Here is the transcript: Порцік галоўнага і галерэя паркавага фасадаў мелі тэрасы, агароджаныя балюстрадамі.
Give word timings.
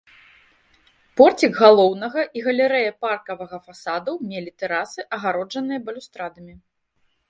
Порцік 1.21 1.53
галоўнага 1.65 2.21
і 2.39 2.43
галерэя 2.47 2.97
паркавага 3.05 3.57
фасадаў 3.69 4.15
мелі 4.35 4.51
тэрасы, 4.65 5.01
агароджаныя 5.15 5.79
балюстрадамі. 5.89 6.53